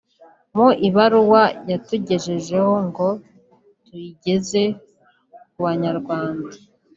[0.55, 3.07] Mu ibaruwa yatugejejeho ngo
[3.83, 4.63] tuyigeze
[5.51, 6.55] ku banyarwanda